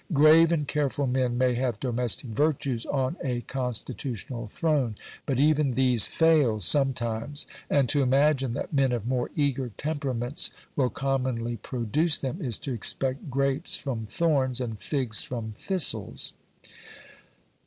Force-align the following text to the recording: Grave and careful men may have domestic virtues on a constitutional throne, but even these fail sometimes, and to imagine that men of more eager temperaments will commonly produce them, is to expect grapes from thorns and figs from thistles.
Grave 0.13 0.51
and 0.51 0.67
careful 0.67 1.05
men 1.05 1.37
may 1.37 1.53
have 1.53 1.79
domestic 1.79 2.31
virtues 2.31 2.87
on 2.87 3.17
a 3.23 3.41
constitutional 3.41 4.47
throne, 4.47 4.95
but 5.27 5.37
even 5.37 5.75
these 5.75 6.07
fail 6.07 6.59
sometimes, 6.59 7.45
and 7.69 7.87
to 7.87 8.01
imagine 8.01 8.55
that 8.55 8.73
men 8.73 8.93
of 8.93 9.05
more 9.05 9.29
eager 9.35 9.69
temperaments 9.77 10.49
will 10.75 10.89
commonly 10.89 11.55
produce 11.57 12.17
them, 12.17 12.39
is 12.41 12.57
to 12.57 12.73
expect 12.73 13.29
grapes 13.29 13.77
from 13.77 14.07
thorns 14.07 14.59
and 14.59 14.79
figs 14.81 15.21
from 15.21 15.51
thistles. 15.55 16.33